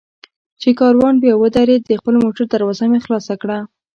[0.61, 3.57] چې کاروان بیا ودرېد، د خپل موټر دروازه مې خلاصه کړه.